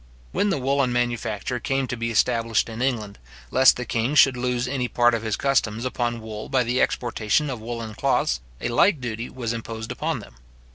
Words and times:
When 0.31 0.49
the 0.49 0.57
woollen 0.57 0.91
manufacture 0.91 1.59
came 1.59 1.85
to 1.85 1.95
be 1.95 2.09
established 2.09 2.69
in 2.69 2.81
England, 2.81 3.19
lest 3.51 3.75
the 3.77 3.85
king 3.85 4.15
should 4.15 4.35
lose 4.35 4.67
any 4.67 4.87
part 4.87 5.13
of 5.13 5.21
his 5.21 5.35
customs 5.35 5.85
upon 5.85 6.21
wool 6.21 6.49
by 6.49 6.63
the 6.63 6.81
exportation 6.81 7.51
of 7.51 7.61
woollen 7.61 7.93
cloths, 7.93 8.41
a 8.59 8.69
like 8.69 8.99
duty 8.99 9.29
was 9.29 9.53
imposed 9.53 9.91
upon 9.91 10.17
them. 10.19 10.37